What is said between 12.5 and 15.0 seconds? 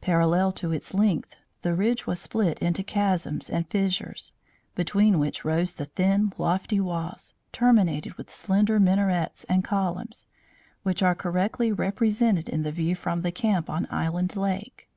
the view from the camp on Island Lake.